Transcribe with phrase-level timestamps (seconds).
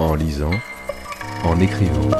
[0.00, 0.52] en lisant,
[1.44, 2.10] en écrivant.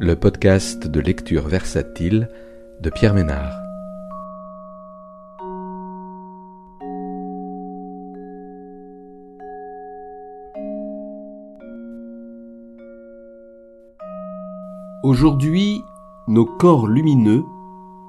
[0.00, 2.28] Le podcast de lecture versatile
[2.80, 3.52] de Pierre Ménard.
[15.04, 15.82] Aujourd'hui,
[16.28, 17.42] Nos corps lumineux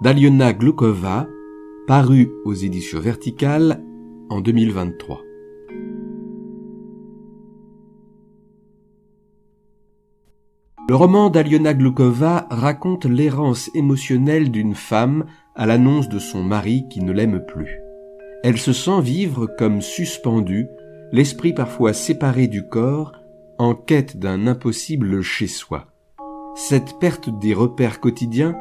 [0.01, 1.27] d'Aliona Glukova,
[1.87, 3.81] paru aux éditions verticales
[4.33, 5.21] en 2023.
[10.89, 15.25] Le roman d'Aliona Glukova raconte l'errance émotionnelle d'une femme
[15.55, 17.79] à l'annonce de son mari qui ne l'aime plus.
[18.43, 20.67] Elle se sent vivre comme suspendue,
[21.11, 23.13] l'esprit parfois séparé du corps,
[23.59, 25.87] en quête d'un impossible chez soi.
[26.55, 28.55] Cette perte des repères quotidiens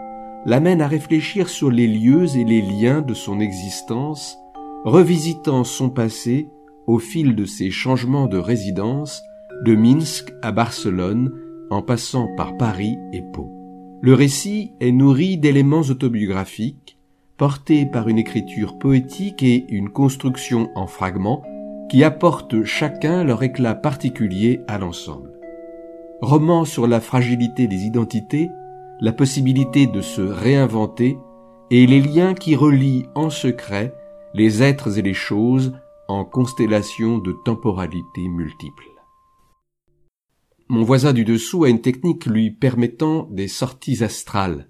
[0.45, 4.37] l'amène à réfléchir sur les lieux et les liens de son existence,
[4.85, 6.49] revisitant son passé
[6.87, 9.23] au fil de ses changements de résidence,
[9.65, 11.33] de Minsk à Barcelone,
[11.71, 13.51] en passant par Paris et Pau.
[14.01, 16.99] Le récit est nourri d'éléments autobiographiques,
[17.37, 21.43] portés par une écriture poétique et une construction en fragments
[21.89, 25.33] qui apportent chacun leur éclat particulier à l'ensemble
[26.23, 28.49] roman sur la fragilité des identités,
[29.01, 31.19] la possibilité de se réinventer
[31.73, 33.93] et les liens qui relient en secret
[34.35, 35.73] les êtres et les choses
[36.09, 38.89] en constellations de temporalités multiples.
[40.69, 44.69] Mon voisin du dessous a une technique lui permettant des sorties astrales.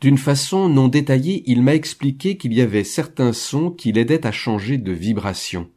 [0.00, 4.32] D'une façon non détaillée, il m'a expliqué qu'il y avait certains sons qui l'aidaient à
[4.32, 5.70] changer de vibration.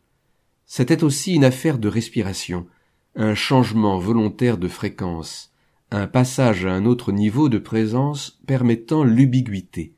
[0.66, 2.68] C'était aussi une affaire de respiration
[3.16, 5.54] un changement volontaire de fréquence,
[5.90, 9.96] un passage à un autre niveau de présence permettant l'ubiguïté.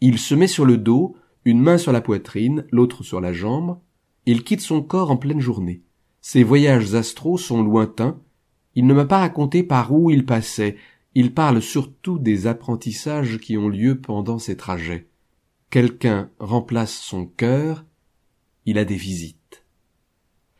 [0.00, 1.16] Il se met sur le dos,
[1.48, 3.78] une main sur la poitrine, l'autre sur la jambe,
[4.26, 5.82] il quitte son corps en pleine journée.
[6.20, 8.20] Ses voyages astraux sont lointains,
[8.74, 10.76] il ne m'a pas raconté par où il passait,
[11.14, 15.08] il parle surtout des apprentissages qui ont lieu pendant ces trajets.
[15.70, 17.86] Quelqu'un remplace son cœur,
[18.66, 19.64] il a des visites.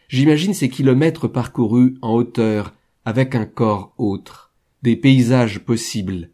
[0.08, 2.72] J'imagine ces kilomètres parcourus en hauteur
[3.04, 6.30] avec un corps autre, des paysages possibles.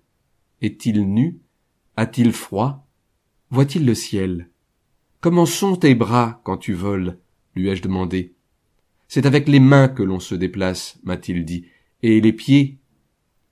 [0.63, 1.41] Est-il nu?
[1.97, 2.84] A-t-il froid?
[3.55, 4.49] Voit-il le ciel?
[5.21, 7.19] Comment sont tes bras quand tu voles?
[7.55, 8.35] lui ai-je demandé.
[9.07, 11.67] C'est avec les mains que l'on se déplace, m'a-t-il dit,
[12.03, 12.79] et les pieds?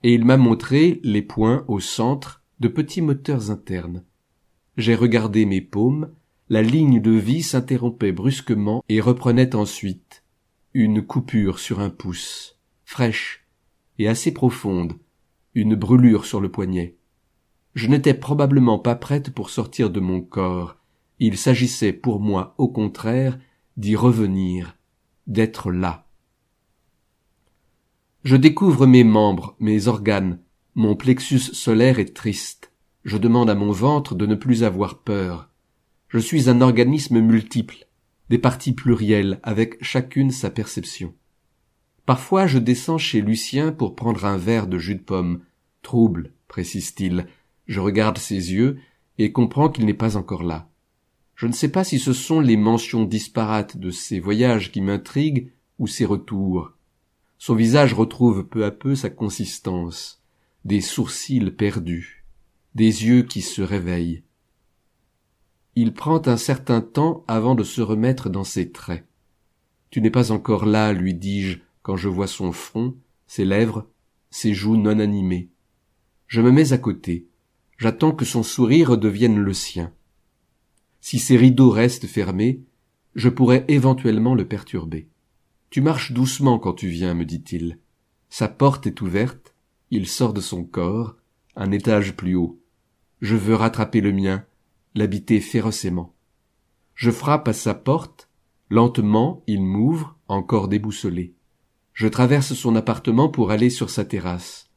[0.02, 4.02] Et il m'a montré les poings au centre de petits moteurs internes.
[4.76, 6.10] J'ai regardé mes paumes,
[6.48, 10.24] la ligne de vie s'interrompait brusquement et reprenait ensuite
[10.74, 13.46] une coupure sur un pouce, fraîche
[14.00, 14.94] et assez profonde,
[15.54, 16.96] une brûlure sur le poignet.
[17.74, 20.76] Je n'étais probablement pas prête pour sortir de mon corps.
[21.18, 23.38] Il s'agissait pour moi, au contraire,
[23.76, 24.76] d'y revenir,
[25.26, 26.06] d'être là.
[28.24, 30.38] Je découvre mes membres, mes organes,
[30.74, 32.72] mon plexus solaire est triste.
[33.04, 35.50] Je demande à mon ventre de ne plus avoir peur.
[36.08, 37.86] Je suis un organisme multiple
[38.28, 41.14] des parties plurielles avec chacune sa perception.
[42.06, 45.42] Parfois je descends chez Lucien pour prendre un verre de jus de pomme.
[45.82, 47.26] Trouble, précise-t-il.
[47.66, 48.78] Je regarde ses yeux
[49.18, 50.68] et comprends qu'il n'est pas encore là.
[51.34, 55.52] Je ne sais pas si ce sont les mentions disparates de ses voyages qui m'intriguent
[55.78, 56.72] ou ses retours.
[57.38, 60.22] Son visage retrouve peu à peu sa consistance,
[60.64, 62.24] des sourcils perdus,
[62.74, 64.22] des yeux qui se réveillent.
[65.74, 69.04] Il prend un certain temps avant de se remettre dans ses traits.
[69.90, 72.94] Tu n'es pas encore là, lui dis-je, quand je vois son front,
[73.26, 73.88] ses lèvres,
[74.30, 75.50] ses joues non animées.
[76.28, 77.26] Je me mets à côté.
[77.82, 79.93] J'attends que son sourire devienne le sien.
[81.00, 82.62] Si ses rideaux restent fermés,
[83.16, 85.09] je pourrais éventuellement le perturber.
[85.69, 87.81] Tu marches doucement quand tu viens, me dit-il.
[88.28, 89.56] Sa porte est ouverte,
[89.91, 91.16] il sort de son corps,
[91.56, 92.62] un étage plus haut.
[93.20, 94.44] Je veux rattraper le mien,
[94.94, 96.14] l'habiter férocement.
[96.94, 98.28] Je frappe à sa porte,
[98.70, 101.35] lentement il m'ouvre, encore déboussolé.
[101.94, 104.70] Je traverse son appartement pour aller sur sa terrasse.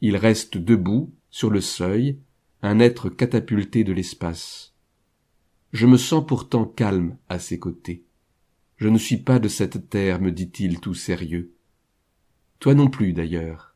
[0.00, 2.20] Il reste debout, sur le seuil,
[2.66, 4.72] un être catapulté de l'espace.
[5.74, 8.04] Je me sens pourtant calme à ses côtés.
[8.78, 11.52] Je ne suis pas de cette terre, me dit-il tout sérieux.
[12.60, 13.74] Toi non plus, d'ailleurs.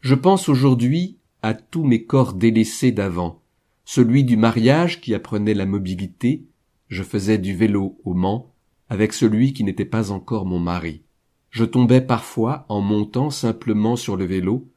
[0.00, 3.40] Je pense aujourd'hui à tous mes corps délaissés d'avant,
[3.86, 6.44] celui du mariage qui apprenait la mobilité,
[6.88, 8.52] je faisais du vélo au Mans,
[8.90, 11.00] avec celui qui n'était pas encore mon mari.
[11.48, 14.68] Je tombais parfois en montant simplement sur le vélo.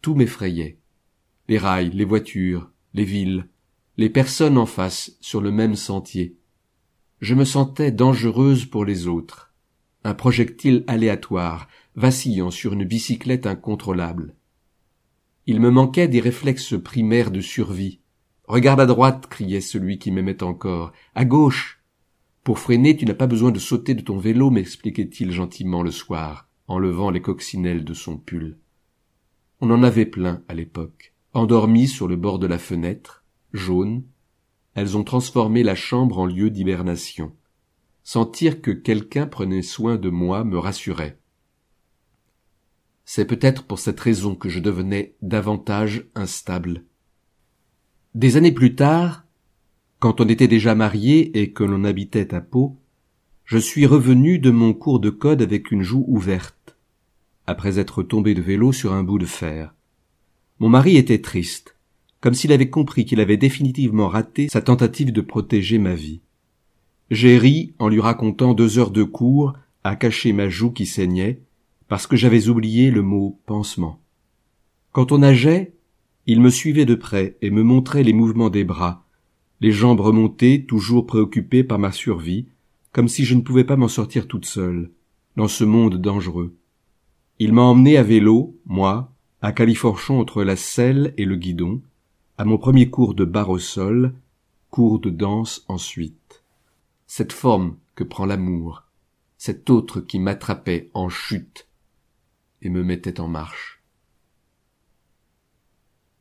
[0.00, 0.78] Tout m'effrayait.
[1.48, 3.48] Les rails, les voitures, les villes,
[3.96, 6.36] les personnes en face sur le même sentier.
[7.20, 9.52] Je me sentais dangereuse pour les autres,
[10.04, 14.34] un projectile aléatoire, vacillant sur une bicyclette incontrôlable.
[15.46, 18.00] Il me manquait des réflexes primaires de survie.
[18.46, 20.92] Regarde à droite, criait celui qui m'aimait encore.
[21.14, 21.82] À gauche.
[22.42, 26.48] Pour freiner, tu n'as pas besoin de sauter de ton vélo, m'expliquait-il gentiment le soir,
[26.68, 28.58] en levant les coccinelles de son pull.
[29.60, 34.04] On en avait plein à l'époque, endormis sur le bord de la fenêtre, jaunes.
[34.74, 37.32] Elles ont transformé la chambre en lieu d'hibernation.
[38.02, 41.18] Sentir que quelqu'un prenait soin de moi me rassurait.
[43.04, 46.84] C'est peut-être pour cette raison que je devenais davantage instable.
[48.14, 49.24] Des années plus tard,
[49.98, 52.76] quand on était déjà marié et que l'on habitait à Pau,
[53.44, 56.76] je suis revenu de mon cours de code avec une joue ouverte,
[57.46, 59.73] après être tombé de vélo sur un bout de fer.
[60.64, 61.76] Mon mari était triste,
[62.22, 66.22] comme s'il avait compris qu'il avait définitivement raté sa tentative de protéger ma vie.
[67.10, 69.52] J'ai ri en lui racontant deux heures de cours
[69.82, 71.42] à cacher ma joue qui saignait,
[71.86, 74.00] parce que j'avais oublié le mot pansement.
[74.92, 75.74] Quand on nageait,
[76.24, 79.04] il me suivait de près et me montrait les mouvements des bras,
[79.60, 82.46] les jambes remontées, toujours préoccupées par ma survie,
[82.90, 84.90] comme si je ne pouvais pas m'en sortir toute seule,
[85.36, 86.56] dans ce monde dangereux.
[87.38, 89.13] Il m'a emmené à vélo, moi,
[89.44, 91.82] à califorchon entre la selle et le guidon,
[92.38, 94.14] à mon premier cours de barre au sol,
[94.70, 96.42] cours de danse ensuite
[97.06, 98.84] cette forme que prend l'amour,
[99.36, 101.68] cet autre qui m'attrapait en chute
[102.62, 103.82] et me mettait en marche.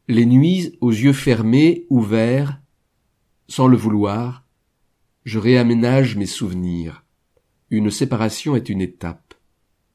[0.09, 2.59] Les nuits aux yeux fermés, ouverts,
[3.47, 4.43] sans le vouloir,
[5.23, 7.05] je réaménage mes souvenirs.
[7.69, 9.33] Une séparation est une étape,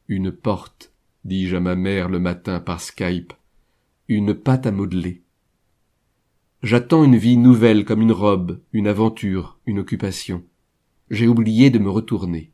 [0.09, 0.95] une porte,
[1.29, 3.33] dis-je à ma mère le matin par Skype,
[4.09, 5.23] une pâte à modeler.
[6.63, 10.43] J'attends une vie nouvelle comme une robe, une aventure, une occupation
[11.11, 12.53] j'ai oublié de me retourner.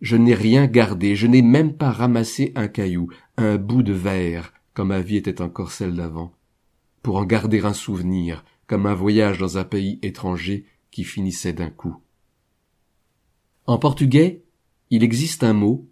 [0.00, 4.52] Je n'ai rien gardé, je n'ai même pas ramassé un caillou, un bout de verre,
[4.74, 6.32] comme ma vie était encore celle d'avant,
[7.02, 11.70] pour en garder un souvenir, comme un voyage dans un pays étranger qui finissait d'un
[11.70, 11.96] coup.
[13.66, 14.44] En portugais,
[14.90, 15.86] il existe un mot,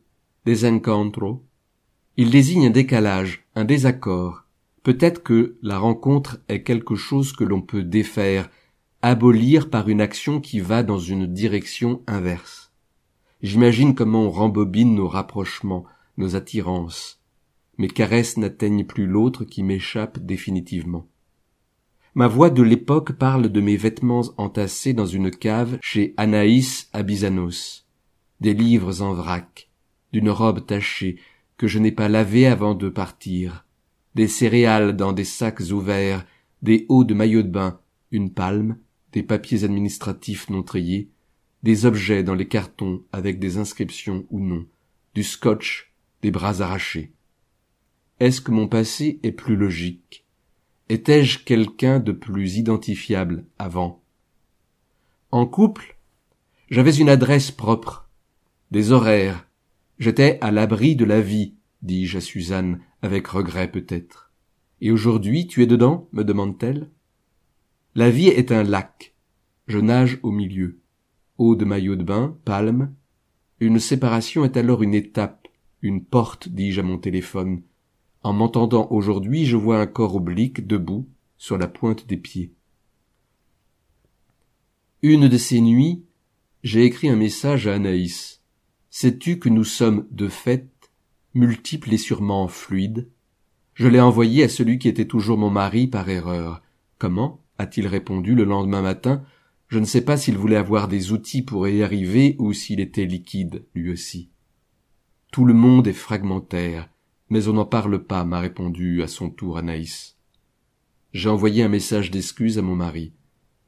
[0.45, 1.45] desencontro.
[2.19, 4.45] Il désigne un décalage, un désaccord.
[4.83, 8.49] Peut-être que la rencontre est quelque chose que l'on peut défaire,
[9.03, 12.73] abolir par une action qui va dans une direction inverse.
[13.43, 15.85] J'imagine comment on rembobine nos rapprochements,
[16.17, 17.21] nos attirances.
[17.77, 21.07] Mes caresses n'atteignent plus l'autre qui m'échappe définitivement.
[22.15, 27.87] Ma voix de l'époque parle de mes vêtements entassés dans une cave chez Anaïs Abizanos,
[28.41, 29.69] des livres en vrac,
[30.15, 31.19] d'une robe tachée
[31.57, 33.67] que je n'ai pas lavée avant de partir,
[34.15, 36.27] des céréales dans des sacs ouverts,
[36.63, 37.81] des hauts de maillot de bain,
[38.11, 38.79] une palme,
[39.13, 41.09] des papiers administratifs non triés,
[41.63, 44.67] des objets dans les cartons avec des inscriptions ou non,
[45.15, 45.93] du scotch,
[46.23, 47.13] des bras arrachés.
[48.21, 50.25] Est-ce que mon passé est plus logique?
[50.89, 54.03] Étais-je quelqu'un de plus identifiable avant?
[55.31, 55.99] En couple,
[56.71, 58.09] j'avais une adresse propre,
[58.71, 59.46] des horaires,
[59.99, 64.33] j'étais à l'abri de la vie, dis-je à Suzanne, avec regret peut-être.
[64.81, 66.09] Et aujourd'hui tu es dedans?
[66.13, 66.91] me demande-t-elle.
[67.95, 69.15] La vie est un lac.
[69.67, 70.81] Je nage au milieu.
[71.39, 72.95] Eau de maillot de bain, palme.
[73.59, 75.49] Une séparation est alors une étape,
[75.81, 77.63] une porte, dis-je à mon téléphone.
[78.23, 82.53] En m'entendant aujourd'hui, je vois un corps oblique, debout, sur la pointe des pieds.
[85.03, 86.05] Une de ces nuits,
[86.63, 88.43] j'ai écrit un message à Anaïs.
[88.99, 90.71] Sais-tu que nous sommes, de fait,
[91.35, 93.11] multiples et sûrement fluides?
[93.75, 96.63] Je l'ai envoyé à celui qui était toujours mon mari par erreur.
[96.97, 97.45] Comment?
[97.59, 99.23] a-t-il répondu le lendemain matin.
[99.69, 103.05] Je ne sais pas s'il voulait avoir des outils pour y arriver ou s'il était
[103.05, 104.31] liquide, lui aussi.
[105.31, 106.89] Tout le monde est fragmentaire,
[107.29, 110.17] mais on n'en parle pas, m'a répondu à son tour Anaïs.
[111.13, 113.13] J'ai envoyé un message d'excuse à mon mari.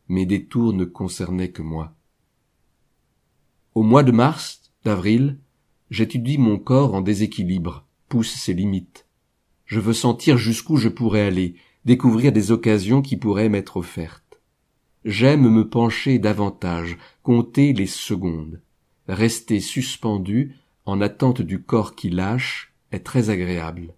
[0.08, 1.94] Mes détours ne concernaient que moi.
[3.74, 5.38] Au mois de mars, d'avril,
[5.90, 9.06] j'étudie mon corps en déséquilibre, pousse ses limites.
[9.66, 11.54] Je veux sentir jusqu'où je pourrais aller,
[11.84, 14.40] découvrir des occasions qui pourraient m'être offertes.
[15.04, 18.60] J'aime me pencher davantage, compter les secondes.
[19.08, 23.94] Rester suspendu, en attente du corps qui lâche, est très agréable.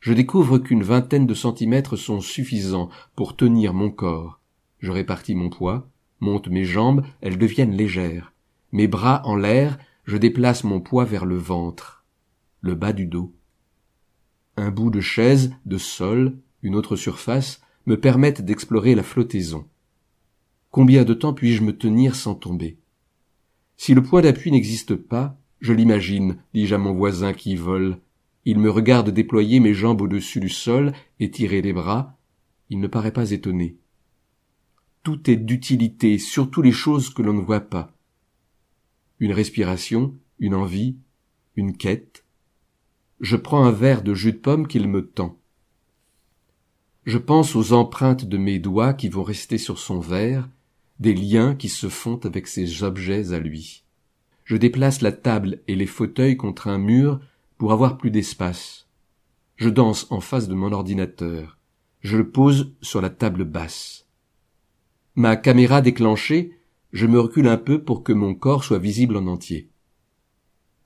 [0.00, 4.40] Je découvre qu'une vingtaine de centimètres sont suffisants pour tenir mon corps.
[4.80, 5.88] Je répartis mon poids,
[6.20, 8.32] monte mes jambes, elles deviennent légères.
[8.72, 12.04] Mes bras en l'air, je déplace mon poids vers le ventre,
[12.60, 13.34] le bas du dos.
[14.56, 19.66] Un bout de chaise, de sol, une autre surface, me permettent d'explorer la flottaison.
[20.70, 22.78] Combien de temps puis-je me tenir sans tomber?
[23.76, 27.98] Si le point d'appui n'existe pas, je l'imagine, dis-je à mon voisin qui vole.
[28.44, 32.18] Il me regarde déployer mes jambes au-dessus du sol et tirer les bras.
[32.70, 33.78] Il ne paraît pas étonné.
[35.02, 37.93] Tout est d'utilité, surtout les choses que l'on ne voit pas.
[39.24, 40.96] Une respiration, une envie,
[41.56, 42.26] une quête.
[43.20, 45.38] Je prends un verre de jus de pomme qu'il me tend.
[47.06, 50.46] Je pense aux empreintes de mes doigts qui vont rester sur son verre,
[51.00, 53.84] des liens qui se font avec ces objets à lui.
[54.44, 57.18] Je déplace la table et les fauteuils contre un mur
[57.56, 58.88] pour avoir plus d'espace.
[59.56, 61.56] Je danse en face de mon ordinateur.
[62.02, 64.04] Je le pose sur la table basse.
[65.14, 66.58] Ma caméra déclenchée,
[66.94, 69.68] je me recule un peu pour que mon corps soit visible en entier.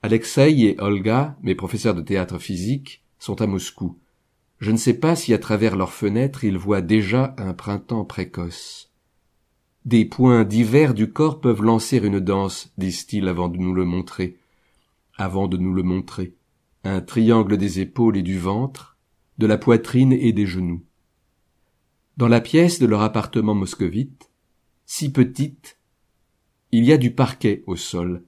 [0.01, 3.99] Alexei et Olga, mes professeurs de théâtre physique, sont à Moscou.
[4.57, 8.91] Je ne sais pas si à travers leurs fenêtres ils voient déjà un printemps précoce.
[9.85, 14.39] Des points divers du corps peuvent lancer une danse, disent-ils avant de nous le montrer.
[15.15, 16.33] Avant de nous le montrer.
[16.83, 18.97] Un triangle des épaules et du ventre,
[19.37, 20.83] de la poitrine et des genoux.
[22.17, 24.31] Dans la pièce de leur appartement moscovite,
[24.87, 25.78] si petite,
[26.71, 28.23] il y a du parquet au sol,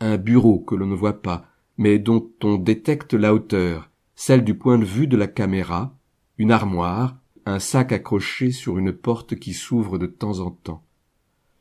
[0.00, 1.46] un bureau que l'on ne voit pas,
[1.76, 5.96] mais dont on détecte la hauteur, celle du point de vue de la caméra,
[6.38, 10.82] une armoire, un sac accroché sur une porte qui s'ouvre de temps en temps.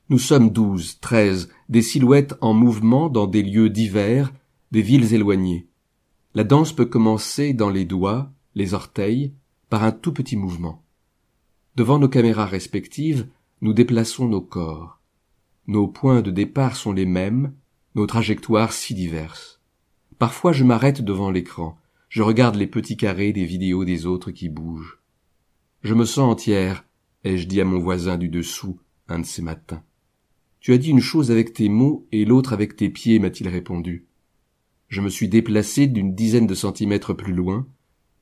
[0.09, 4.33] Nous sommes douze, treize, des silhouettes en mouvement dans des lieux divers,
[4.71, 5.67] des villes éloignées.
[6.35, 9.33] La danse peut commencer dans les doigts, les orteils,
[9.69, 10.83] par un tout petit mouvement.
[11.75, 13.27] Devant nos caméras respectives,
[13.61, 14.99] nous déplaçons nos corps.
[15.65, 17.53] Nos points de départ sont les mêmes,
[17.95, 19.61] nos trajectoires si diverses.
[20.19, 21.77] Parfois je m'arrête devant l'écran,
[22.09, 24.99] je regarde les petits carrés des vidéos des autres qui bougent.
[25.81, 26.85] Je me sens entière,
[27.23, 28.77] ai-je dit à mon voisin du dessous
[29.07, 29.83] un de ces matins.
[30.59, 34.05] Tu as dit une chose avec tes mots et l'autre avec tes pieds, m'a-t-il répondu.
[34.89, 37.67] Je me suis déplacé d'une dizaine de centimètres plus loin,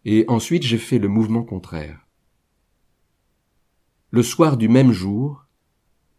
[0.06, 2.08] et ensuite j'ai fait le mouvement contraire.
[4.12, 5.46] Le soir du même jour,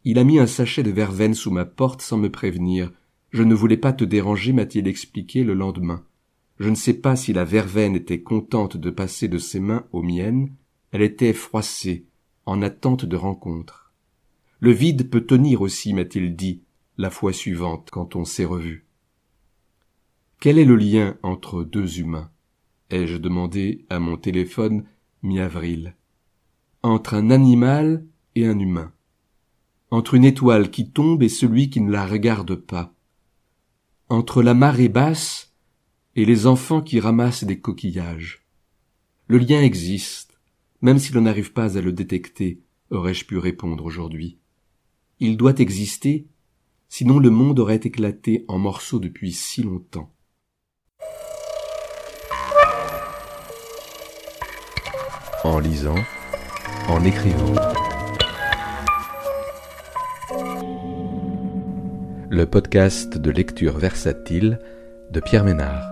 [0.04, 2.92] il a mis un sachet de verveine sous ma porte sans me prévenir,
[3.30, 6.04] je ne voulais pas te déranger, m'a-t-il expliqué le lendemain.
[6.58, 10.02] Je ne sais pas si la verveine était contente de passer de ses mains aux
[10.02, 10.54] miennes,
[10.90, 12.06] elle était froissée,
[12.44, 13.92] en attente de rencontre.
[14.60, 16.62] Le vide peut tenir aussi, m'a-t-il dit,
[16.98, 18.86] la fois suivante, quand on s'est revu.
[20.40, 22.30] Quel est le lien entre deux humains?
[22.90, 24.84] Ai-je demandé à mon téléphone
[25.22, 25.96] mi-avril.
[26.82, 28.04] Entre un animal
[28.34, 28.92] et un humain.
[29.92, 32.92] Entre une étoile qui tombe et celui qui ne la regarde pas
[34.12, 35.54] entre la marée basse
[36.16, 38.42] et les enfants qui ramassent des coquillages.
[39.26, 40.38] Le lien existe,
[40.82, 44.38] même si l'on n'arrive pas à le détecter, aurais-je pu répondre aujourd'hui.
[45.18, 46.26] Il doit exister,
[46.90, 50.12] sinon le monde aurait éclaté en morceaux depuis si longtemps.
[55.44, 56.02] En lisant,
[56.88, 57.81] en écrivant.
[62.32, 64.58] Le podcast de lecture versatile
[65.10, 65.91] de Pierre Ménard.